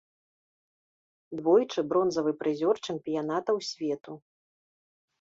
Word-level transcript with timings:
Двойчы 1.41 1.79
бронзавы 1.93 2.31
прызёр 2.41 2.75
чэмпіянатаў 2.89 3.55
свету. 3.73 4.21